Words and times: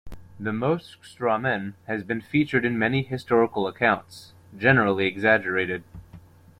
The 0.39 0.49
Moskstraumen 0.49 1.75
has 1.85 2.03
been 2.03 2.21
featured 2.21 2.65
in 2.65 2.79
many 2.79 3.03
historical 3.03 3.67
accounts, 3.67 4.33
generally 4.57 5.05
exaggerated. 5.05 5.83